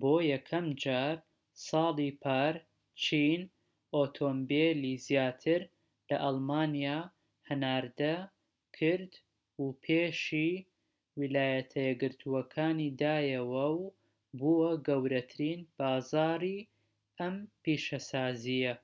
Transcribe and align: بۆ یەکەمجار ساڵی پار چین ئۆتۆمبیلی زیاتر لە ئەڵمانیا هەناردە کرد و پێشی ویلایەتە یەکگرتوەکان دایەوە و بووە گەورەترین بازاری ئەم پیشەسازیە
بۆ 0.00 0.14
یەکەمجار 0.32 1.14
ساڵی 1.66 2.10
پار 2.22 2.54
چین 3.02 3.40
ئۆتۆمبیلی 3.94 4.94
زیاتر 5.06 5.60
لە 6.08 6.16
ئەڵمانیا 6.24 6.98
هەناردە 7.48 8.14
کرد 8.76 9.12
و 9.62 9.64
پێشی 9.82 10.52
ویلایەتە 11.18 11.78
یەکگرتوەکان 11.88 12.78
دایەوە 13.00 13.66
و 13.76 13.80
بووە 14.38 14.70
گەورەترین 14.86 15.60
بازاری 15.78 16.58
ئەم 17.18 17.36
پیشەسازیە 17.62 18.74